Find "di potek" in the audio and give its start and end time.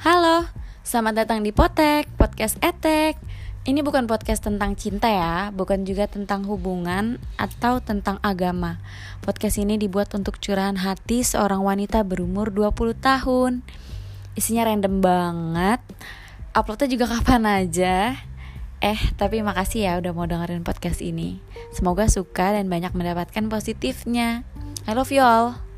1.44-2.08